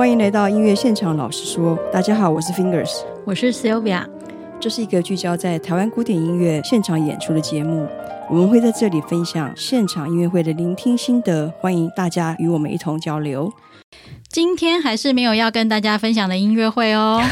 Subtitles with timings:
[0.00, 1.14] 欢迎来到音乐现场。
[1.14, 4.02] 老实说，大家好，我是 Fingers，我是 Sylvia。
[4.58, 7.86] 这是一个聚焦在台湾古典音乐现场演出的节目，
[8.30, 13.52] 我们会在这里分享现场音乐会的聆听心得，欢迎大家与我们一同交流。
[14.30, 17.22] 今天还是没有要跟大家分享的音乐会哦，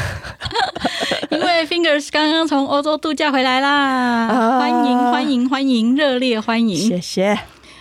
[1.33, 7.39] 因为 Fingers 刚刚从欧洲度假回来啦，欢迎欢迎欢迎，热烈欢迎，谢谢。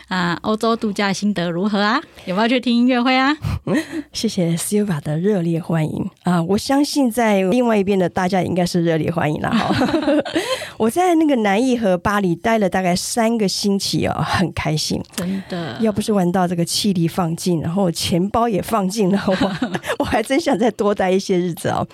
[0.08, 2.02] 啊，欧洲度假心得如何啊？
[2.26, 3.36] 有没有去听音乐会啊？
[4.14, 6.42] 谢谢 Silva 的热烈欢迎啊！
[6.44, 9.76] 我相信在另外一边的大家应该是热烈欢迎了哈。
[10.78, 15.76] 我在那个南艺和巴黎待了大概三个星期哦，很开心，真的。
[15.80, 19.52] 要不是玩到这个气力放尽，然后钱包也放尽了，我
[20.00, 21.88] 我还真想再多待一些日子哦。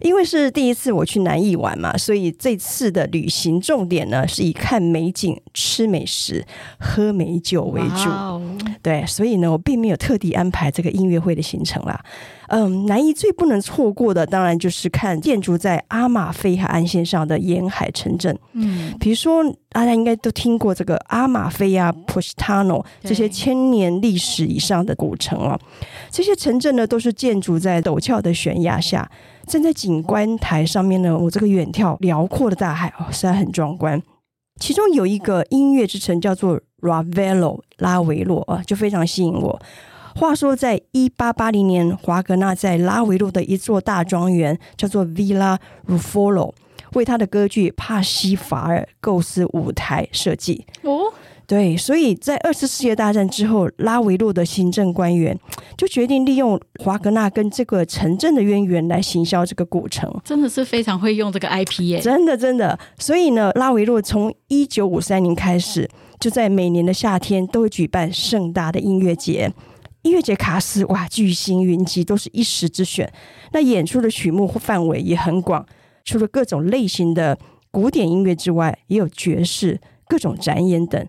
[0.00, 6.44] 因为是第一次我去南艺玩嘛，所以这次的旅行重点呢是以看美景、吃美食、
[6.78, 8.08] 喝美酒为主。
[8.08, 8.42] Wow.
[8.82, 12.00] 对，所以呢，我并没有特地安排这个音乐会的行程啦。
[12.48, 18.34] 嗯，南义最不能错过的，当然就是看建筑在阿马菲海岸线上的沿海城镇。
[18.54, 25.58] 嗯，比如说大家应该都听过这个阿马菲啊、Positano 这些千年历史以上的古城啊。
[26.10, 29.10] 这些城镇呢，都是建筑在陡峭的悬崖下。
[29.46, 34.02] 站在景观台上面呢，我这个远眺辽阔的大海哦，实在很壮观。
[34.58, 39.60] 其中有一个音乐之城叫做 Ravello 拉维洛啊，就非常吸引我。
[40.16, 46.52] 话说，在一八八零年，华格纳在拉维洛的一座大庄园叫做 Villa Ruffolo，
[46.94, 50.66] 为他的歌剧《帕西法尔》构思舞台设计。
[51.48, 55.34] 对，所以在二次世界大战之后，拉维洛的行政官员
[55.78, 62.00] 就决定利用华格纳跟这个城镇的渊源来行销这个古城，真的是非常会用这个 IP 耶！
[62.00, 62.78] 真的真的。
[62.98, 65.88] 所以呢，拉维洛从一九五三年开始，
[66.20, 69.50] 就在每年的夏天都会举办盛大的音乐节，
[70.02, 73.10] 音乐节卡斯哇，巨星云集，都是一时之选。
[73.52, 75.64] 那演出的曲目范围也很广，
[76.04, 77.38] 除了各种类型的
[77.70, 81.08] 古典音乐之外，也有爵士、各种展演等。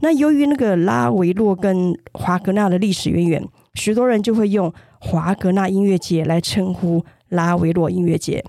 [0.00, 8.44] 那由于那个拉维洛跟华格纳的历史渊源，许多人就会用华格纳音乐节来称呼拉维洛音乐节。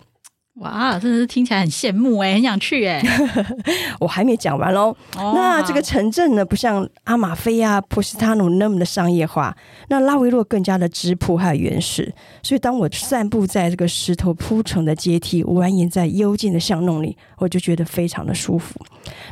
[0.55, 3.01] 哇，真的是听起来很羡慕哎，很想去哎。
[4.01, 4.93] 我还没讲完喽。
[5.15, 9.55] 哦、那这个城镇呢，不像阿马菲啊、波西塔努那么的商业化，
[9.87, 12.13] 那拉维洛更加的质朴还有原始。
[12.43, 18.81] 所以当我散步在这个石头铺成的阶梯，蜿蜒在幽静的巷弄里，我就觉得非常的舒服。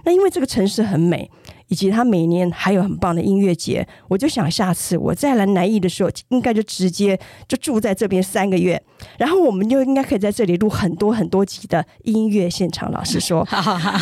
[0.06, 1.30] 那因为这个城市很美。
[1.68, 8.82] 以及他每年还有很棒的音乐节，我就想下次我再来南艺的时候，应该就直接就住在这边三个月，
[9.18, 12.92] 然后我们就应该可以在这里录很多很多集的音乐现场。
[12.92, 13.46] 老师说，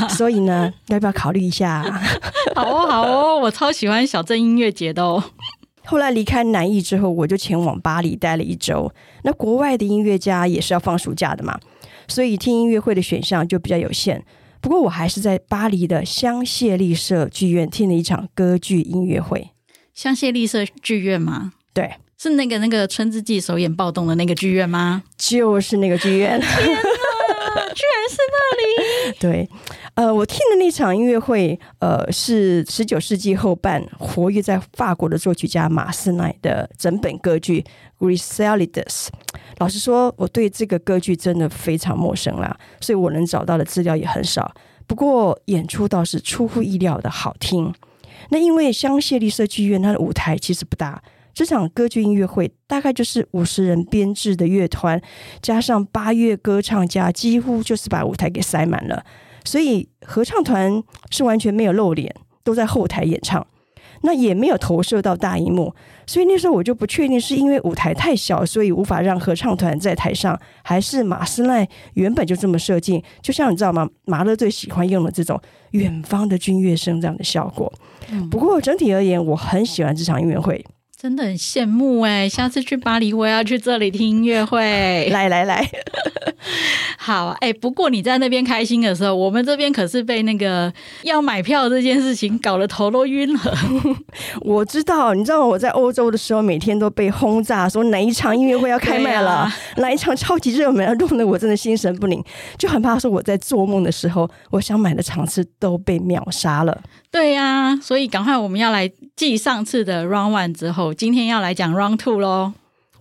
[0.10, 1.84] 所以呢，要不要考虑一下？
[2.56, 5.24] 好哦，好哦，我超喜欢小镇音乐节的哦。
[5.88, 8.92] 后来离开南艺之后，我就前往巴黎待了一周。
[9.24, 11.60] 那国外的音乐家也是要放暑假的嘛，
[12.08, 14.24] 所以听音乐会的选项就比较有限。
[14.66, 19.52] 不过我还是在巴黎的香榭丽舍剧院听了一场歌剧音乐会。
[19.94, 21.54] 香榭丽舍剧院吗？
[21.72, 25.04] 对，是那个那个春之祭首演暴动的那个剧院吗？
[25.20, 26.42] 就是那个剧院。
[26.42, 29.18] 天哪，居然是那里！
[29.22, 29.48] 对，
[29.96, 37.64] 呃，我听的那场音乐会，呃，是十九世纪后半活跃在法国的作曲家马斯奈的整本歌剧
[38.06, 38.84] 《Griselidis》。
[39.58, 44.54] 老实说，我对这个歌剧真的非常陌生啦，所以我能找到的资料也很少。
[44.86, 47.74] 不过演出倒是出乎意料的好听。
[48.32, 51.02] 那因为香榭丽舍剧院它的舞台其实不大，
[51.34, 55.02] 这场歌剧音乐会大概就是五十人编制的乐团，
[55.42, 59.06] 加上八乐歌唱家，几乎就是把舞台给塞满了。
[59.46, 62.14] 所以合唱团是完全没有露脸，
[62.44, 63.48] 都在后台演唱。
[64.02, 65.74] 那也没有投射到大荧幕，
[66.06, 73.04] 所以那时候我就不确定是因为舞台太小，所以无法让合唱团在台上，还是马斯奈原本就这么设计。
[73.22, 73.90] 就像你知道吗？
[74.04, 75.42] 马勒最喜欢用的这种
[75.72, 77.72] 远方的军乐声这样的效果。
[78.30, 80.64] 不过整体而言，我很喜欢这场音乐会。
[81.06, 82.28] 真的很羡慕哎！
[82.28, 85.08] 下次去巴黎，我也要去这里听音乐会。
[85.12, 85.64] 来 来来，
[86.98, 87.54] 好哎！
[87.54, 90.74] 不过你在那边开心的时候，我们这边可是被那个
[91.04, 93.40] 要买票这件事情搞得头都晕了。
[94.42, 102.20] 我知道，你知道我在欧洲的时候，每天都被轰炸，说哪一场音乐会要开卖了，啊、哪一场超级热门，弄得我真的心神不宁，
[102.58, 106.82] 就很怕说我在做梦的时候，我想买的场次都被秒杀了。
[107.16, 112.52] 对呀、啊，所以赶快我们要来继上次的 Round One 之后，今天要来讲 Round Two 喽，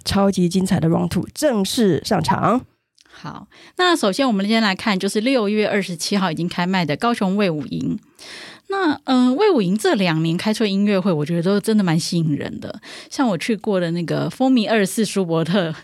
[0.04, 2.64] 超级精彩的 Round Two 正式上场。
[3.10, 7.98] 好，那首先我们先来看，就是六月二十七号已经开卖的高雄魏武营。
[8.68, 12.80] 那嗯，魏武营这两年开出的音乐会，我觉得都真的蛮吸引人的。
[13.10, 15.74] 像我去过的那个风靡二十四舒伯特，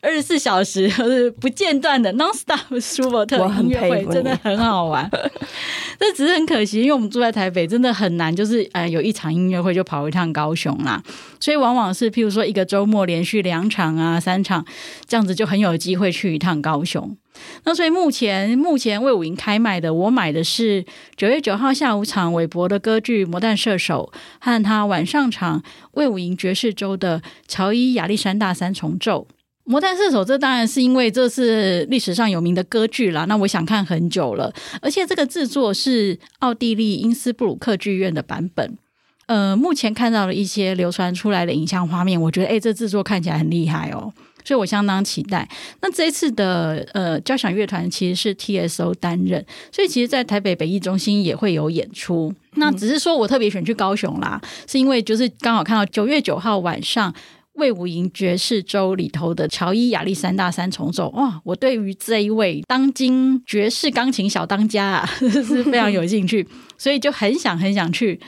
[0.00, 5.08] 二十四小时就是不间断的 non-stop 舒伯特音乐会，真的很好玩。
[5.98, 11.02] 但只是很可惜，因为我们住在台北，真的很难，就是呃有一场音乐会就跑一趟高雄啦。
[11.40, 14.64] 所以往往是譬如说一个周末连续两场啊、三场
[15.06, 17.16] 这样子，就很有机会去一趟高雄。
[17.64, 20.84] 那所以目前目前魏武营开卖的，我买的是
[21.16, 24.10] 九月九号下午场韦伯的歌剧《魔弹射手》，
[24.40, 29.26] 和他晚上场魏武营爵士周的乔伊亚历山大三重奏。
[29.66, 38.78] 《魔弹射手》这当然是因为这是历史上有名的歌剧啦，那我想看很久了，而且这个制作是奥地利因斯布鲁克剧院的版本。
[39.26, 44.12] 呃，目前看到了一些流传出来的影像画面，我觉得诶，这制作看起来很厉害哦。
[44.44, 45.48] 所以我相当期待。
[45.80, 52.32] 那这一次的呃交响乐团其实是 TSO 担任，所以其实，在台北北艺中心也会有演出。
[52.54, 57.12] 那只是说我特别选去高雄啦，是因为就是刚好看到九月九号晚上
[57.56, 61.40] 卫武营爵士周里头的乔伊亚历山大三重奏，哇！
[61.44, 66.46] 我对于这一位当今爵士钢琴小当家啊， 是非常有兴趣，
[66.78, 68.20] 所以就很想很想去。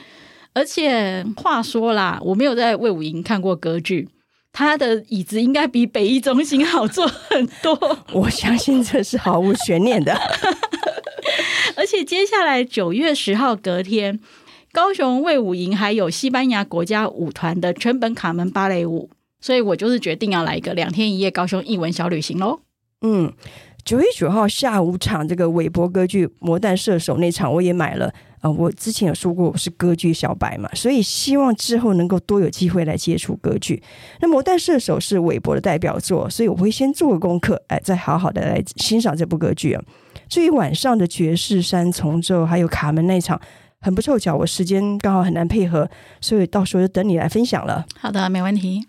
[0.53, 4.09] 而且话说啦，我没有在魏武营看过歌剧。
[4.51, 7.77] 他的椅子应该比北艺中心好坐很多，
[8.11, 10.19] 我相信这是毫无悬念的。
[11.75, 14.19] 而且接下来九月十号隔天，
[14.73, 22.59] 高雄卫武营还有西班牙国家舞团的全本卡门芭蕾舞，所以我就是决定要来一个两天一夜高雄艺文小旅行喽。
[23.01, 23.31] 嗯，
[23.85, 28.13] 九月九号下午场这个韦伯歌剧《魔弹射手》那场我也买了。
[28.41, 33.83] 啊、呃，我之前有说过我是歌剧小白嘛，所以希望之后能够多有机会来接触歌剧。
[34.21, 39.83] 那《魔弹射手》是韦伯的代表作，所以我会先做个功课，哎，再好好的来欣赏这部歌剧啊。
[40.29, 43.37] 至于晚上的爵士三重奏还有卡门那场，
[43.81, 45.89] 很不凑巧，我时间刚好很难配合，
[46.21, 47.85] 所以到时候就等你来分享了。
[47.99, 48.85] 好的，没问题。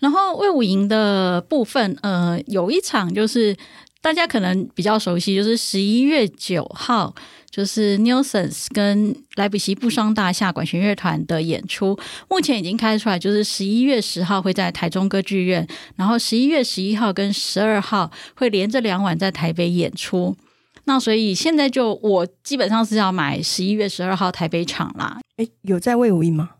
[0.00, 3.56] 然后魏武营的部分，呃，有一场就是
[4.00, 7.14] 大家可能比较熟悉，就是十一月九号。
[7.48, 11.98] 就是 Nelsons 跟莱比锡布商大厦管弦乐团的演出，
[12.28, 13.18] 目前已经开出来。
[13.18, 20.36] 就是十一月十号会在台中歌剧院，然后十一月十一号跟十二号会连着两晚在台北演出。
[20.84, 25.18] 那所以现在就我基本上是要买十一月十二号台北场啦。
[25.38, 26.50] 诶，有在魏武营吗？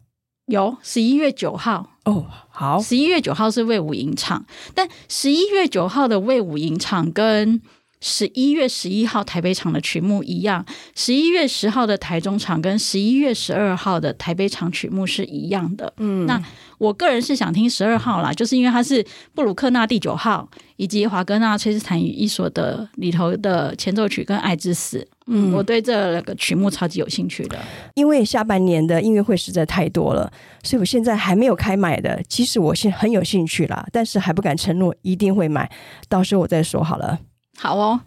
[0.47, 1.91] 有，十一月九号。
[2.05, 4.45] 哦，好，十一月九号是魏武营场，
[4.75, 7.61] 但十一月九号的魏武营场跟。
[8.01, 10.65] 十一月十一号台北场的曲目一样，
[10.95, 15.93] 十一月十号的台中场跟十一月十二号的台北场曲目是一样的。
[15.97, 16.41] 嗯，那
[16.79, 19.05] 我个人是想听十二号啦，就是因为它是
[19.35, 24.99] 布鲁克纳第九号以及华格纳《崔斯坦与伊索的》里头的前奏曲跟《爱之死》。
[25.29, 27.59] 嗯，我对这两个曲目超级有兴趣的。
[27.95, 30.31] 因为下半年的音乐会实在太多了，
[30.63, 32.23] 所以我现在还没有开买的。
[32.29, 35.69] 其实我现很有兴趣啦，但是还不敢承诺一定会买，
[36.09, 37.19] 到时候我再说好了。
[37.57, 38.01] 好哦，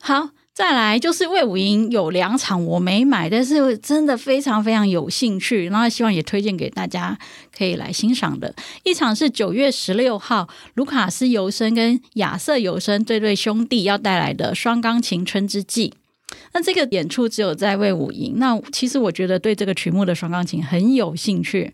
[0.00, 7.18] 好，再来就是魏武营有两场我没买，但是真的非常非常有兴趣，然后希望也推荐给大家
[7.56, 8.54] 可以来欣赏的。
[8.84, 15.94] 一场是九月十六号，卢卡斯尤森跟亚瑟尤森这对兄弟要带来的双钢琴《春之祭》。
[16.52, 18.34] 那这个演出只有在魏武营。
[18.36, 21.72] 那其实我觉得对这个曲目的双钢琴很有兴趣。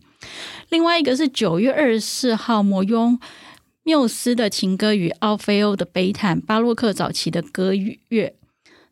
[0.70, 3.18] 另外一个是九月二十四号，魔雍。
[3.84, 7.72] 缪斯的情歌与奥菲欧的悲叹，巴洛克早期的歌
[8.08, 8.34] 乐，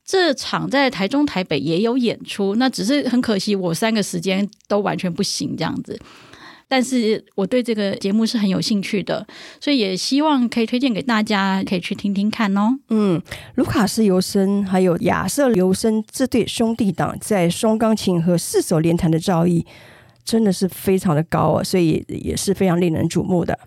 [0.05, 6.01] 这场在台中、台北也有演出，那只是很可惜，我三个时间都完全不行这样子。
[6.67, 9.27] 但是我对这个节目是很有兴趣的，
[9.61, 12.79] 所以也希望可以推荐给大家，可以去听听看哦。
[12.91, 13.21] 嗯，
[13.57, 19.65] 卢卡斯尤森还有亚瑟尤森这对兄弟档在双钢琴和四手联弹的造诣
[20.25, 23.59] 真的是非常的高啊，所以也是非常令人瞩目的。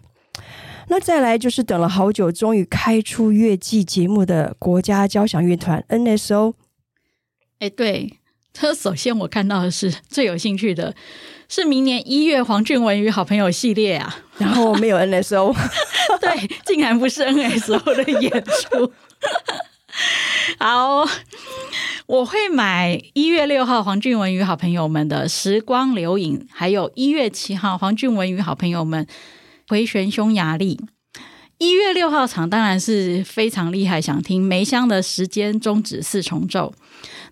[0.90, 6.54] 那再来就是等了好久，终于开出乐季节目的国家交响乐团 NSO。
[7.60, 8.20] 哎，对，
[8.52, 10.94] 这首先我看到的是最有兴趣的
[11.48, 15.56] 是明年一月黄俊文与好朋友系列啊，然后没有 NSO，
[16.20, 18.92] 对，竟然不是 NSO 的演出。
[20.60, 21.08] 好，
[22.08, 29.08] 我会买一月六号黄俊文与好朋友们的时光流影，还有一月七号黄俊文与好朋友们。
[29.68, 30.80] 回旋匈牙利，
[31.58, 36.74] 一月六号场当然是非常厉害，想听梅香的时间终止四重奏。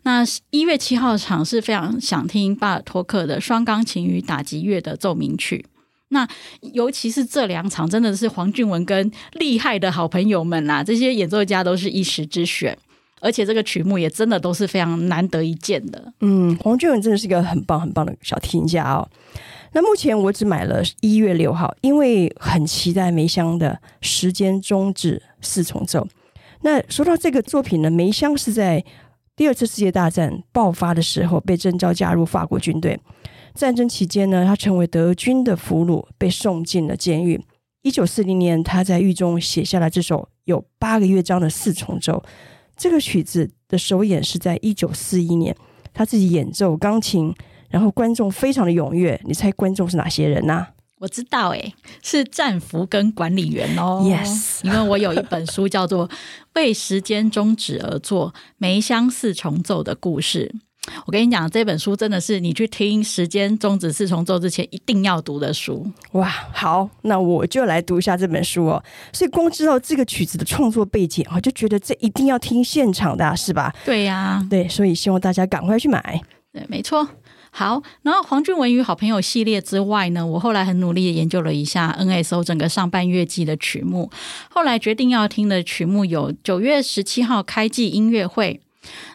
[0.03, 5.65] 那一月七号场是非常想听巴尔托克的双钢琴与打击乐的奏鸣曲。
[6.09, 6.27] 那
[6.73, 12.77] 尤其是这两场，真的是黄俊文跟厉害的好朋友们啦，这些演奏家都是一时之选。
[13.23, 16.11] 而且这个曲目也真的都是非常难得一见的。
[16.21, 19.07] 嗯，黄俊文真的是一个很棒很棒的小提琴家哦。
[19.73, 26.05] 那目前我只买了一月六号，因为很期待梅香的时间终止四重奏。
[26.61, 28.83] 那说到这个作品呢，梅香是在
[29.35, 32.99] 第二次世界大战爆发的时候被征召加入法国军队。
[33.53, 37.41] 战争期间呢，他成为德军的俘虏，被送进了监狱。
[37.81, 42.21] 一九四零年，他在狱中写下了这首有八个乐章的四重奏。
[42.75, 45.55] 这个曲子的首演是在一九四一年，
[45.93, 47.33] 他自己演奏钢琴。
[47.71, 50.69] 然后观众非常的踊跃，你猜观众是哪些人呢、啊？
[50.99, 51.73] 我知道、欸，哎，
[52.03, 54.03] 是战俘跟管理员哦。
[54.05, 56.07] Yes，因为我有一本书叫做
[56.53, 60.53] 《为时间终止而作：梅香四重奏的故事》。
[61.05, 65.85] 我跟你讲，这本书真的是你去听《时间终止四重奏》之前一定要读的书。
[66.11, 68.83] 哇，好，那我就来读一下这本书哦。
[69.11, 73.73] 所以光知道这个曲子的创作背景啊，就觉得这一定要听现场的、啊，是吧？
[73.85, 76.21] 对呀、啊，对，所以希望大家赶快去买。
[76.51, 77.07] 对，没错。
[77.53, 84.09] 好，然后黄俊文与好朋友系列之外呢，我后来很努力的研究了一下 NSO 整个上半月季的曲目，
[84.49, 88.61] 后来决定要听的曲目有九月十七号开季音乐会。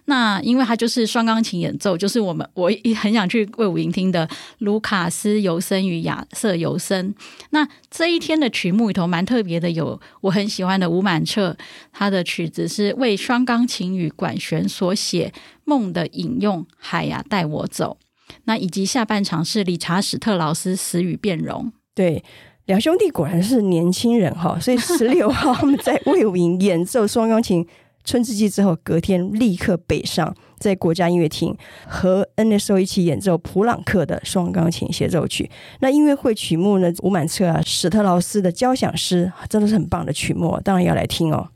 [0.05, 4.28] 那因为它就是双钢琴演奏，就是我们我也很想去魏武营听的
[4.59, 7.12] 卢卡斯尤森与亚瑟尤森。
[7.50, 11.57] 那这一天的曲目里头蛮特别的，有我很喜欢的吴满彻，
[11.93, 15.33] 他的曲子是为双钢琴与管弦所写
[15.64, 17.99] 《梦的引用》，海呀带我走。
[18.45, 22.23] 那以及下半场是理查史特劳斯死与变容，对，
[22.66, 27.64] 两兄弟果然是年轻人哈，所以十六 号他们在魏武营演奏双钢琴
[28.04, 31.56] 《春之祭》之后，隔天立刻北上，在国家音乐厅
[31.87, 35.50] 和 NSO 一起演奏普朗克的双钢琴协奏曲。
[35.80, 41.49] 那音乐会曲目呢，吴满彻啊，史特劳斯的交响诗，真的是很棒的曲目，当然要来听哦。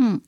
[0.00, 0.20] 嗯。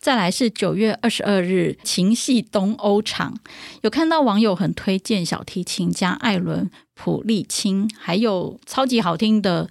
[0.00, 3.38] 再来是九月二十二日琴系东欧场，
[3.82, 9.68] 有看到网友很推荐小提琴家艾伦普利钦，还有超级好听的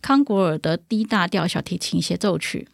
[0.00, 2.68] 康古尔的 D 大调小提琴协奏曲。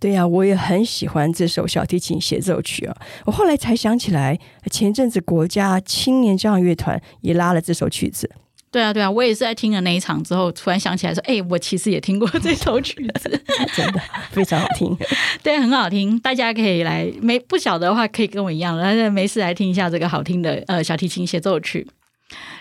[0.00, 2.96] 对呀、啊，我也很喜欢这首小提琴协奏曲啊！
[3.26, 8.28] 我后来才想起来，前阵子国家青年交响乐团也拉了这首曲子。
[8.70, 13.42] 对啊，对啊，我也是在听了那一场之后，突然想起来说，哎，我其实也听过 这首曲子，
[13.74, 14.94] 真的非常好听，
[15.42, 21.88] 对，很好听，大家可以来没不晓得的话，可以跟我一样，然后没事来听一下这个好听的呃小提琴协奏曲。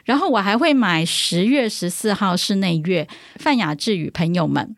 [0.05, 4.77] 然后我还会买十月十四号室内乐范雅志与朋友们，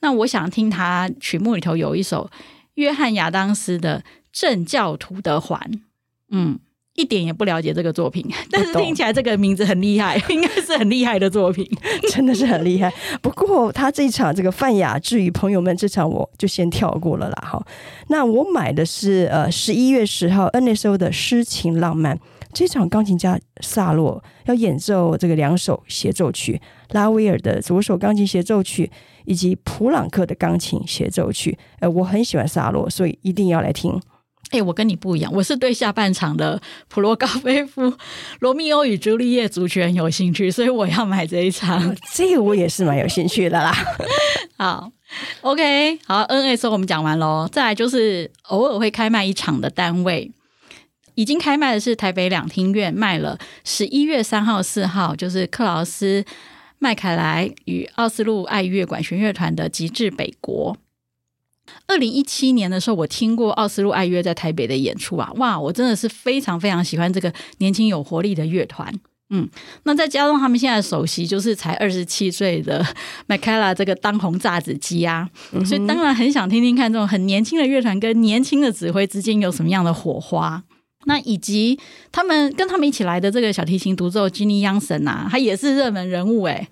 [0.00, 2.30] 那我想听他曲目里头有一首
[2.74, 5.60] 约翰亚当斯的正教徒的环，
[6.30, 6.60] 嗯。
[6.98, 11.64] 一点也不了解这个作品，但是听起来这个名字很厉害，应该是很厉害的作品，
[12.12, 12.92] 真的是很厉害。
[13.22, 17.48] 不过他这一场这个泛雅至于朋友们这场，我就先跳过了啦。
[17.48, 17.64] 哈，
[18.08, 22.18] 那我买的是呃十一月十号 NSO 的诗情浪漫，
[22.52, 28.90] 这场钢琴家萨洛要演奏这个两首协奏曲，拉威尔的左手钢琴协奏曲
[29.24, 31.56] 以及普朗克的钢琴协奏曲。
[31.78, 34.00] 呃，我很喜欢萨洛，所以一定要来听。
[34.50, 37.90] 哎，我跟你不一样，我是对下半场的普罗高菲夫
[38.40, 41.94] 《罗密欧与朱丽叶》组曲很有兴趣，所以我要买这一场。
[42.14, 43.76] 这个我也是蛮有兴趣的啦。
[44.56, 44.90] 好
[45.42, 47.48] ，OK，好，NSO 我们讲完喽。
[47.50, 50.32] 再来就是偶尔会开卖一场的单位，
[51.14, 56.24] 已经开卖的是台北两厅院，卖了十一月三号、四号，就是克劳斯
[56.78, 60.74] 麦凯莱与奥斯陆爱乐管弦乐团的《极致北国》。
[61.86, 68.92] 二零一七年的时候，我听过奥斯陆爱乐在台北的演出啊，哇，我真的是非常非常喜欢这个年轻有活力的乐团。
[69.30, 69.46] 嗯，
[69.82, 72.78] 那再加上他们现在首席就是才二十七岁的
[73.26, 75.28] m c k a l a 这个当红炸子鸡啊，
[75.66, 80.62] 所以当然很想听听看这种很年轻的乐团跟年轻的指挥之间有什么样的火花。
[81.04, 81.78] 那以及
[82.10, 86.66] 他们跟他们一起来的这个小提琴独奏 Ginny Johnson 啊，他也是热门人物哎。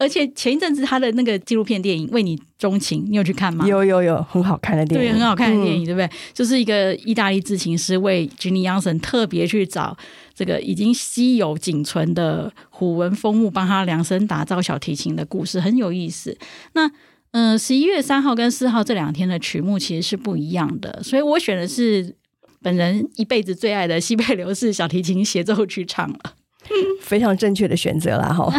[0.00, 3.66] 而且前一阵子他的那个纪录片电影《为你钟情》，你有去看吗？
[3.68, 6.10] 有有有，很好看的电影，对，很好看的电影，嗯、对不对？
[6.32, 9.94] 就是一个意大利制琴师为 Ginny Johnson 特别去找
[10.34, 16.34] 这个已经稀有仅存的虎纹枫木，帮他量身打造小提琴的故事，很有意思。
[16.72, 16.88] 那
[17.32, 22.16] 嗯，呃、十一月三号跟四号这两天的曲目其实是不一样的，所以我选的是
[22.62, 26.18] 本人一辈子最爱的西贝流士小提琴协奏曲唱了。
[27.00, 28.52] 非常正确的选择啦，哈！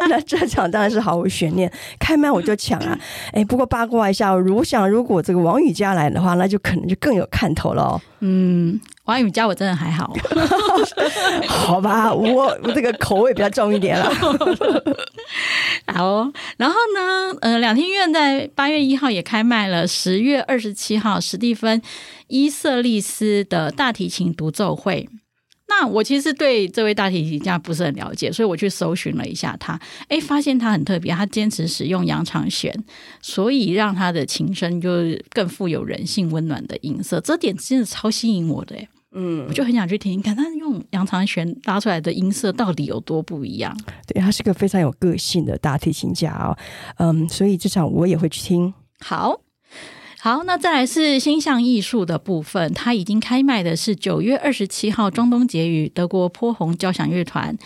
[0.08, 2.98] 那这场当然是毫无悬念，开麦我就抢啊！
[3.32, 8.00] 哎，不过八卦一下，如想如果这个王宇佳来的话，那就可能就更有看头了哦。
[8.20, 10.12] 嗯，王宇佳我真的还好，
[11.46, 14.10] 好吧，我我这个口味比较重一点了。
[15.92, 21.80] 好、哦，然后呢，呃，两厅院在八月一号也开卖了，十月二十七号史蒂芬
[22.28, 25.08] 伊瑟利斯的大提琴独奏会。
[25.70, 32.74] 那我其实对这位大提琴家不是很了解，所以我去搜寻了一下他，诶，发现他很特别，他坚持使用羊肠弦，
[33.22, 34.90] 所以让他的琴声就
[35.30, 38.88] 更富有人性温暖的音色，这点真的超吸引我的诶。
[39.12, 43.76] 嗯，我就很想去听听看，他用羊肠弦拉出来的音色到底有多不一样。
[44.06, 46.56] 对，他是个非常有个性的大提琴家哦。
[46.98, 48.72] 嗯，所以这场我也会去听。
[49.00, 49.40] 好，
[50.22, 57.56] 好，那再来是星象艺术的部分，他已经开卖的是九月二十七号，庄东杰与德国波鸿交响乐团。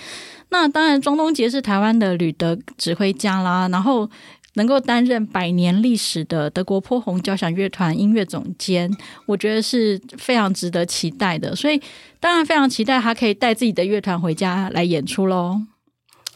[0.51, 4.11] 那当然，庄东杰是台湾的旅德指挥家啦，然后。
[4.57, 8.89] 能够担任百年历史的德国波鸿交响乐团音乐总监，
[9.27, 11.57] 我觉得是非常值得期待的。
[11.57, 11.83] 所以，
[12.21, 15.61] 当然非常期待他可以带自己的乐团回家来演出喽。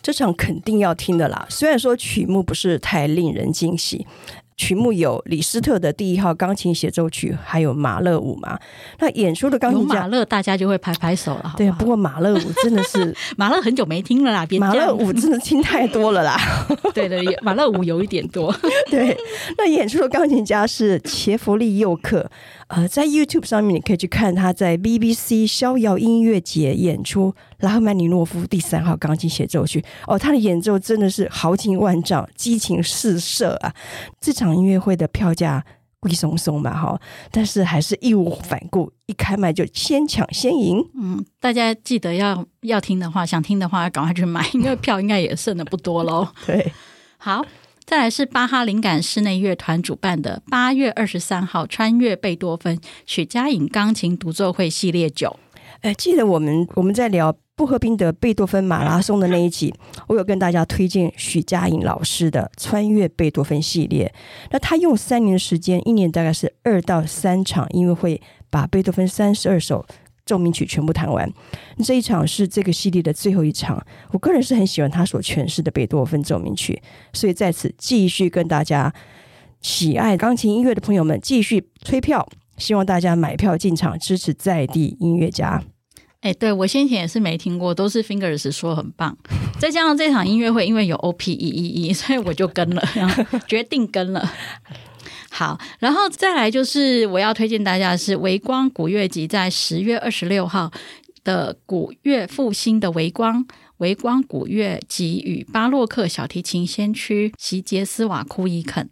[0.03, 4.05] 这场肯定要听的啦，虽然说曲目不是太令人惊喜。
[4.59, 8.59] 曲目有李斯特的第一号钢琴协奏曲，还有马勒舞嘛。
[8.99, 11.55] 那演出的钢琴家马勒，大家就会拍拍手了。
[11.57, 16.37] 对，不过马勒舞真的是 马勒很久没听了啦，别马勒舞真的听太多了啦。
[16.93, 18.53] 对对，马勒舞有一点多。
[18.91, 19.17] 对，
[19.57, 22.29] 那演出的钢琴家是切弗利右克。
[22.69, 29.83] 呃，在 YouTube 上面你可以去看他在 BBC 逍遥音乐节演出拉赫曼尼诺夫第三号钢琴协奏曲。
[30.07, 33.75] 哦，他的演奏真的是豪情万丈，激情四射啊！
[34.21, 35.65] 这场音乐会的票价
[36.01, 40.85] 贵松松嘛，哈，但是还是义无反顾，一开卖就先抢先赢。
[40.95, 46.29] 嗯，大家记得要要听的话，想听的话，赶快去买，因为票应该也剩的不多喽。
[46.47, 46.71] 对，
[47.17, 47.43] 好。
[47.89, 55.35] 再来是巴哈灵感室内乐团主办的八月二十三号穿越贝多芬许家颖钢琴独奏会系列九。
[55.81, 59.75] 哎，记得我们我们在聊布赫宾的贝多芬马拉松的那一集，
[60.07, 64.13] 我有跟大家推荐许家颖老师的穿越贝多芬系列。
[64.51, 69.87] 那他用三年的时间，一年大概是二到三场音乐会，把贝多芬三十二首。
[70.29, 71.27] 奏鸣曲全部弹完，
[71.83, 73.83] 这一场是这个系列的最后一场。
[74.13, 76.83] 我个人是很喜欢他所诠释的贝多芬奏鸣曲，
[77.15, 78.93] 所以在此继续跟大家
[79.63, 85.63] 喜爱钢琴音乐的朋友们继续催票，希望大家买票进场支持在地音乐家。
[86.21, 89.17] 哎，对，我先前也是没听过，都是 Fingers 说很棒，
[89.59, 94.29] 再加上这场音乐会因为有 OP 一一一，所以我就跟了，然后决定跟了。
[95.39, 100.73] 好，然后再来就是我要推荐大家的是微光古乐集，在十月二十六号
[101.23, 103.47] 的古乐复兴的微光
[103.77, 108.91] 维光古乐集与巴洛克小提琴先驱席杰斯瓦库伊肯。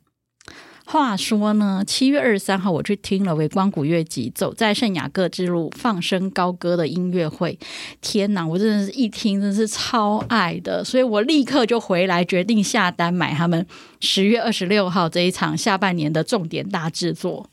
[0.89, 7.59] 话说呢，七月二十三号我去听了微光古乐集《走在圣雅各之路》放声高歌的音乐会，
[8.01, 13.67] 天哪，我真的是一听真的是超爱的，所以我立刻就回来决定下单买他们
[13.99, 17.51] 十月二十六号这一场下半年的重点大制作。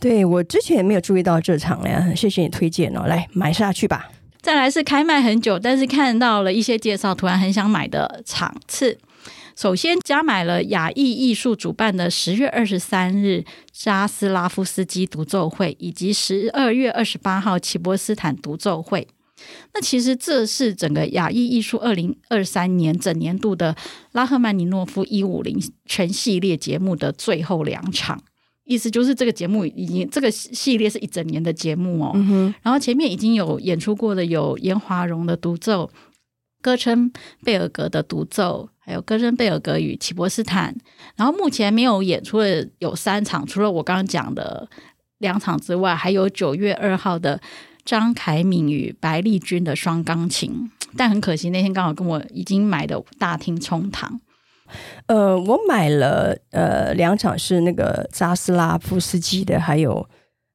[0.00, 4.10] 对，我之前也没有注意到这场呀，谢谢你推荐哦，来买下去吧。
[4.42, 8.98] 再来是开卖很久，但是看到了一些介绍，突然很想买的场次。
[9.56, 13.42] 首先加买了亚裔艺术主办的十月二十三日
[13.72, 19.08] 扎斯拉夫斯基独奏会，以及十二月二十八号齐波斯坦独奏会。
[19.72, 23.74] 那其实这是整个亚裔艺术二零二三年整年度的
[24.12, 28.22] 拉赫曼尼诺夫一五零全系列节目的最后两场，
[28.64, 32.12] 意思就是这个节目已经这个系列是一整年的节目哦。
[32.14, 32.54] 嗯。
[32.62, 35.90] 然后前面已经有演出过的有严华荣的独奏。
[36.66, 37.12] 歌称
[37.44, 40.74] 贝尔格的独奏，还有歌声贝尔格与齐波斯坦。
[41.14, 44.68] 然后目前没有演出的有三场，除了我刚刚讲的
[45.18, 47.40] 两场之外，还有九月二号的
[47.84, 50.68] 张凯敏与白丽君的双钢琴。
[50.96, 54.20] 但很可惜，那天刚好跟我已经买的大厅冲堂。
[55.06, 60.04] 呃，我买了呃两场是那个扎斯拉夫斯基的，还有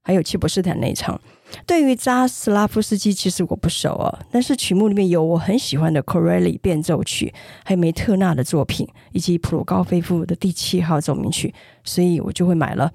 [0.04, 1.22] 还有齐博斯坦那场。
[1.66, 7.34] 对于扎斯拉夫斯基，其实我不熟哦，但是曲目里面有我很喜欢的 Corelli 变奏曲，
[7.64, 12.92] 还有梅特纳的作品，以及普罗高菲夫的第七号奏鸣曲，所以我就会买了。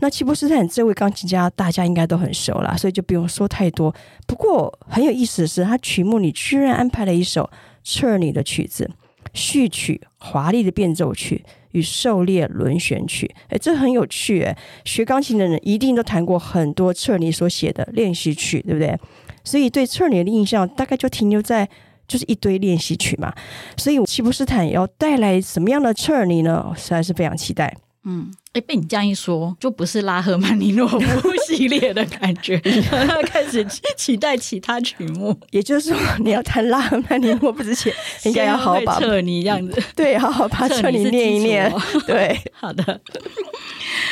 [0.00, 3.94] 那齐波斯坦这位钢琴家，大家应该都很熟啦，所以就不用说太多。
[4.26, 7.48] 不过很有意思的是，他曲目里居然安排了一首
[7.82, 8.90] 彻尔尼的曲子，
[9.32, 11.44] 序曲，华丽的变奏曲。
[11.72, 14.56] 与狩猎轮旋曲，哎，这很有趣哎！
[14.84, 18.98] 学钢琴的人一定都弹过很多彻尔尼所写的练习曲，对不对？
[19.44, 21.68] 所以对彻尔尼的印象大概就停留在
[22.06, 23.32] 就是一堆练习曲嘛。
[23.76, 26.72] 所以齐普斯坦要带来什么样的彻尔尼呢？
[26.76, 27.74] 实在是非常期待。
[28.04, 30.98] 嗯，哎，被你这样一说，就不是拉赫曼尼诺夫
[31.46, 32.58] 系列的感觉，
[33.26, 33.64] 开始
[33.96, 35.38] 期待其他曲目。
[35.50, 37.92] 也就是说，你要弹拉赫曼尼诺夫之前，
[38.26, 41.72] 应该要好好把彻尼这样子，对，好好把彻尼念一念。
[42.08, 43.00] 对，好的，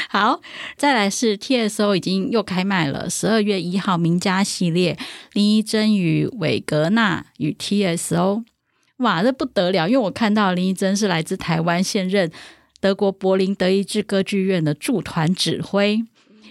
[0.08, 0.40] 好，
[0.76, 4.96] 再来是 TSO 已经又开卖了，十二月一号名家系列
[5.32, 8.44] 林依珍与韦格纳与 TSO，
[8.98, 12.30] 哇，这不得了，因为我看到林依珍是来自台湾现任。
[12.80, 16.02] 德国柏林德意志歌剧院的驻团指挥，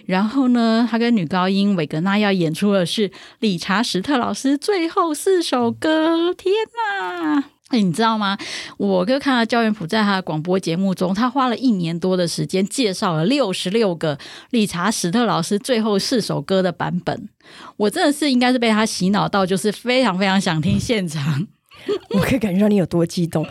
[0.06, 3.10] 然后呢，他跟女高音韦格娜要演出的是
[3.40, 6.32] 理查史特老师最后四首歌。
[6.34, 7.44] 天哪！
[7.68, 8.38] 哎，你知道吗？
[8.78, 17.28] 我哥看到焦元溥在他的广播节目中，他花了一年多的时间介绍了六十六个理查史特老师最后四首歌的版本。
[17.76, 21.46] 我真的是应该是被他洗脑到，就是非常非常想听现场。
[22.10, 23.46] 我可以感觉到你有多激动。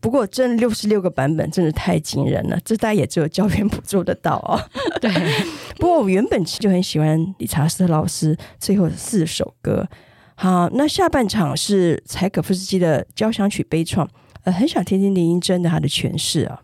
[0.00, 4.60] 不过，真六十六个版本真的太惊人了，这大家也只有焦元溥做得到哦。
[5.00, 5.10] 对，
[5.78, 9.88] 不过我原本就很喜欢理查斯特老师最后四首歌。
[10.34, 14.08] 好，那下半场是柴可夫斯基的交响曲悲怆，
[14.44, 16.60] 呃，很想听听林英珍的他的诠释啊。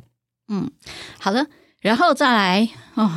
[0.48, 0.68] 嗯，
[1.18, 1.46] 好的，
[1.80, 3.10] 然后再来哦，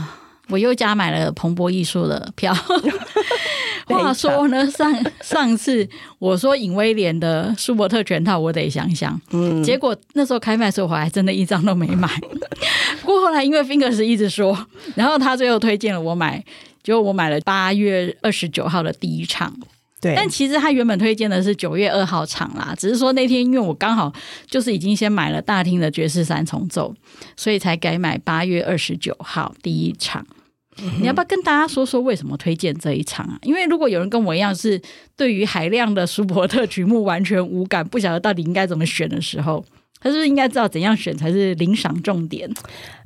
[0.49, 2.53] 我又加买了彭博艺术的票。
[3.85, 5.87] 话说呢， 上上次
[6.19, 9.19] 我说尹威廉的舒伯特全套，我得想想。
[9.31, 12.09] 嗯，结果那时候开卖的时候，我还真的一张都没买。
[13.01, 16.43] 不过后来因为 Fingers 一直说，然后他最后推荐了我买，
[16.83, 19.53] 结果我买了八月二十九号的第一场。
[19.99, 24.11] 对，但其实他原本推荐的是九月二号场啦，只是说那天因为我刚好
[24.49, 26.91] 就是已经先买了大厅的爵士三重奏，
[27.37, 30.25] 所以才改买八月二十九号第一场。
[30.99, 33.37] 你要不要跟大家说说为什么推荐这一场啊？
[33.43, 34.81] 因为如果有人跟我一样是
[35.15, 39.63] 对于海量的舒伯特曲目完全无感，不晓得到底应该怎么选的时候，
[39.99, 42.49] 他是不是应该知道怎样选才是领赏重点？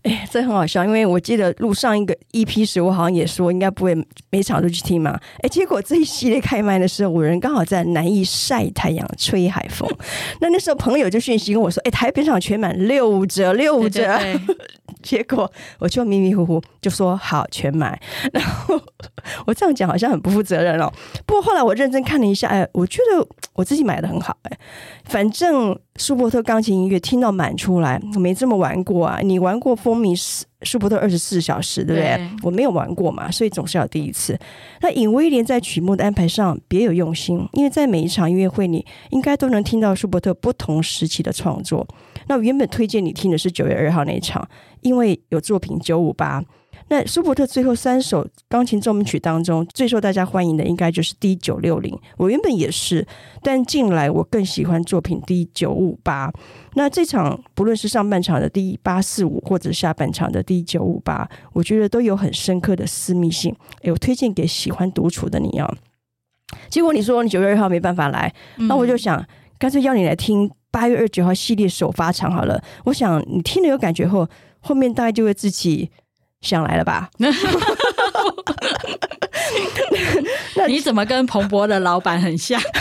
[0.06, 3.96] 哎，这很好笑，因为我记得录上一个 EP 时，我好像也说应该不会
[4.30, 5.20] 每场都去听嘛。
[5.42, 9.90] 哎，结果这一系列开麦的时候，我人刚好在南艺晒太阳、吹海风。
[10.40, 14.06] 那那时候朋友就讯息跟我说：“哎，台北场全满六折，六折。
[14.20, 14.56] 对对对”
[15.02, 18.00] 结果我就迷迷糊糊就说：“好，全买。
[18.32, 18.80] ”然后
[19.48, 20.92] 我这样讲好像很不负责任哦。
[21.26, 24.38] 不过后来我认真看了一下，哎，我觉得我自己买的很好。
[24.44, 24.58] 哎，
[25.06, 29.20] 反正舒伯特钢琴音乐听到满出来，我没这么玩过啊。
[29.24, 29.95] 你玩过风？
[29.96, 32.18] 风靡舒伯特二十四小时，对不对？
[32.18, 34.38] 对，我没有玩过嘛，所以总是要第一次。
[34.82, 41.88] 那尹威廉在曲目的安排上别有用心，因为在每一场音乐会，你应该都能听到舒伯特不同时期的创作。
[42.28, 44.46] 那我原本推荐你听的是九月二号那一场，
[44.82, 46.44] 因为有作品九五八。
[46.88, 52.00] 那舒伯特最后三首钢琴奏鸣曲当中，最受大家欢迎的应该就是 D 九六零。
[52.16, 53.06] 我原本也是，
[53.42, 56.32] 但近来我更喜欢作品 D 九五八。
[56.76, 63.56] 那这场不论是上半场的 D 八四五，或者下半场的 D 九五八，我觉得都有很深刻的私密性。
[63.82, 65.68] 哎，我推荐给喜欢独处的你啊。
[66.70, 69.26] 结果你说你九月二号没办法来，那我就想
[69.58, 72.64] 干脆邀你来听八月二十九号系列首发场好了。
[72.84, 75.90] 我想你听了有感觉后，后面大概就会自己。
[76.46, 77.10] 想来了吧？
[80.56, 82.62] 那你怎么跟彭博的老板很像？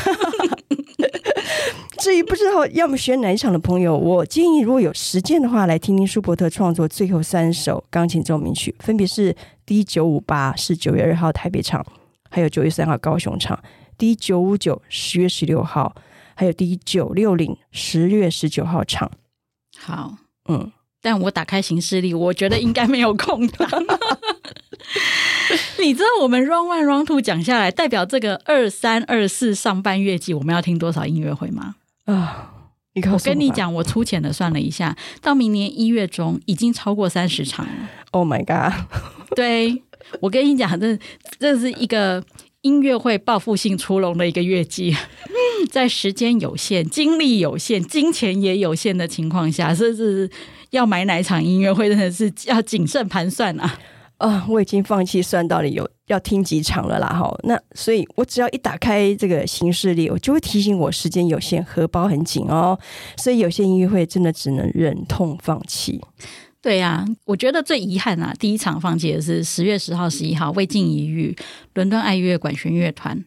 [1.98, 11.84] 至于不知道要么选哪一场的朋友，我建议如果有时间的话，来听听舒伯特创作最后三首钢琴奏鸣曲，分别是 D 九五八是九月二号台北场，
[12.30, 13.58] 还有九月三号高雄场
[13.96, 15.94] ；D 九五九十月十六号，
[16.34, 19.10] 还有 D 九六零十月十九号场。
[19.78, 20.14] 好，
[20.48, 20.70] 嗯。
[21.04, 23.68] 但我打开行事历，我觉得应该没有空档。
[25.78, 31.74] 你知道我们 Round One、Round Two 讲下来，代表这个二三、二四上半月季，我们要听多少音乐会吗？
[32.06, 32.54] 啊，
[33.12, 37.72] 我跟你讲，我粗浅的算了一下，到明年一月中已经超过三十场了。
[38.12, 38.72] Oh my god！
[39.36, 39.82] 对，
[40.20, 40.98] 我跟你讲，这
[41.38, 42.24] 这是一个
[42.64, 44.94] 音乐会报复性出笼的一个月季，
[45.70, 50.28] 在时间有限、精力有限、金钱也有限的情况下，甚至。
[50.70, 53.78] 要买哪场音乐会，真的是要谨慎盘算啊！
[54.16, 57.06] 啊、我已经放弃算到底有要听几场了啦。
[57.06, 62.76] 哈，那所以我只要一打开这个行事历，我就会提醒我时间有限，荷包很紧哦。
[63.16, 66.00] 所以有些音乐会真的只能忍痛放弃。
[66.64, 71.36] 对呀、啊，我觉得最遗憾啊，第一场放弃的是十月十号、十一号未尽一遇，
[71.74, 73.22] 伦敦爱乐管弦乐团。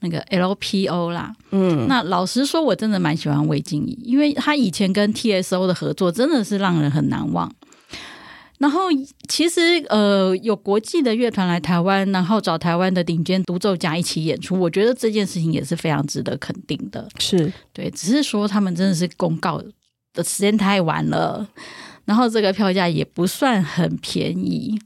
[0.00, 7.52] 那个 LPO 啦，嗯，那老实说，我真的蛮喜欢魏静怡，因为他以前跟 TSO 的合作真的是让人很难忘。
[8.58, 8.82] 然后
[9.26, 17.08] 其实呃，有国际的乐团来台湾，然后找台湾的顶尖独奏家一起演出，我觉得这件事情也是非常值得肯定的。
[17.18, 19.60] 是对，只是说他们真的是公告
[20.12, 21.46] 的时间太晚了。
[22.06, 24.80] 然后这个票价也不算很便宜，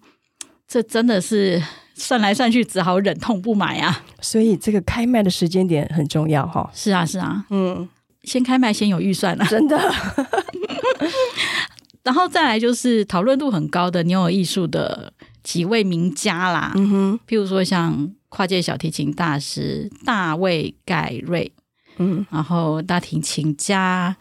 [0.67, 1.63] 这真的是
[1.95, 4.03] 算来算去只好忍痛不买啊。
[4.21, 6.69] 所以这个开卖的时间点很重要哈。
[6.75, 7.89] 是啊，是啊，嗯，
[8.25, 9.79] 先开卖先有预算啊，真的。
[12.03, 21.53] 然后再来就是讨论度很高的牛耳艺术的几位名家啦，嗯哼，譬如说像跨界小提琴大师大卫盖瑞，
[21.99, 24.17] 嗯，然后大提琴家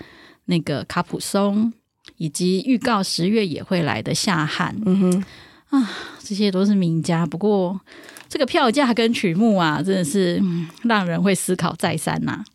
[0.45, 1.71] 那个卡普松，
[2.19, 5.25] 以及预告十月也会来的夏汉，嗯哼，
[5.69, 7.25] 啊，这些都是名家。
[7.25, 7.79] 不过
[8.27, 10.39] 这个票价跟曲目啊，真的是
[10.83, 12.45] 让人会思考再三呐、啊。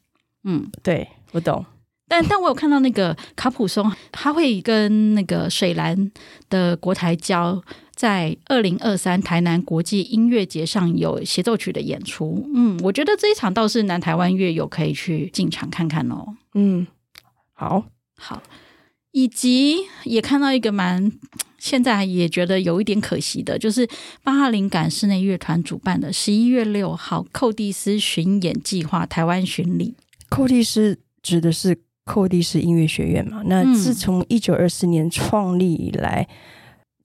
[0.45, 1.65] 嗯，对，我懂。
[2.07, 6.13] 但但我有看到那个卡普松，他会跟那个水兰
[6.51, 7.61] 的国台交
[7.95, 12.47] 在二零二三台南国际音乐节上有协奏曲的演出。
[12.55, 16.37] 嗯，我觉得这一场倒是南台湾乐友可以去进场看看哦。
[16.53, 16.87] 嗯，
[17.55, 17.83] 好，
[18.19, 18.43] 好，
[19.15, 21.11] 以及也看到一个蛮
[21.57, 23.89] 现在也觉得有一点可惜的，就是
[24.23, 29.95] 巴哈灵感室内乐团主办的十一月六号寇蒂斯巡演计划台湾巡礼。
[30.29, 31.79] 寇蒂斯指的是。
[32.07, 36.37] 寇蒂斯音乐学院嘛，那自从一九二四年创立以来，嗯，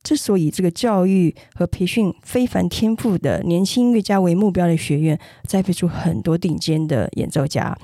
[0.04, 5.18] 之所以这个教育和培训非凡天赋的年轻音乐家为目标的学院，
[5.48, 7.78] 栽培出很多顶尖的演奏家。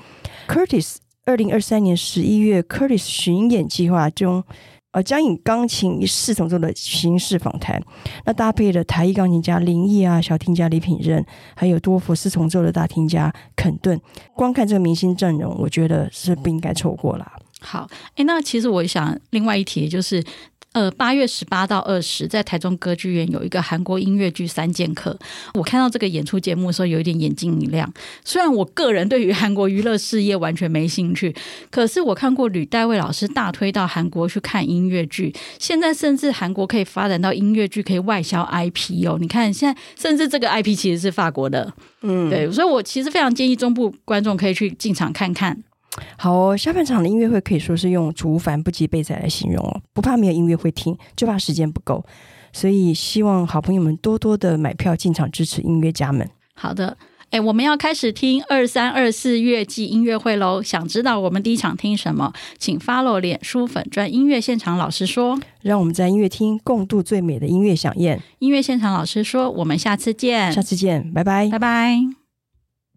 [0.46, 4.44] Curtis 二零二三年十一月，Curtis 巡演计划中。
[4.92, 7.82] 呃，将以钢琴四重奏的形式访谈，
[8.24, 11.22] 那搭配了台艺钢琴家林毅啊，小提家李品任，
[11.54, 14.00] 还有多佛四重奏的大提家肯顿。
[14.34, 17.30] 光看这个明星阵容，我觉得是不应该错过啦。
[17.60, 20.24] 好，哎，那其实我想另外一提就是。
[20.76, 25.18] 呃，八月十八到二十，在台中歌剧院有一个韩国音乐剧三剑客。
[25.54, 27.90] 我看到这个演出节目的时候，有一点眼睛一亮。
[28.22, 31.34] 虽然我个人对于韩国娱乐事业完全没兴趣，
[31.70, 35.34] 可是我看过吕代卫老师大推到韩国去看音乐剧。
[35.58, 39.16] 现在甚至韩国可以发展到音乐剧可以外销 IP 哦。
[39.18, 42.52] 你看，现在甚至这个 IP 其实是法国的，嗯，对。
[42.52, 45.62] 所以我其实非常建议中部观众可以去进场看看。
[46.16, 52.04] 好哦，下半场的音乐会可以说是用“竹繁不及备载”来形容哦，不怕没有音乐会听，就怕时间不够。
[52.52, 56.26] 所以希望好朋友们多多的买票进场支持音乐家们。
[56.54, 56.96] 好的，
[57.30, 60.62] 哎，我们要开始听二三二四月季音乐会喽。
[60.62, 62.32] 想知道我们第一场听什么？
[62.56, 68.22] 请 follow 脸书粉专音乐现场老师说，让我们在音乐厅共度最美的音乐饗宴。
[68.38, 72.25] 音乐现场老师说，我们下次见，下次见，拜拜，拜拜。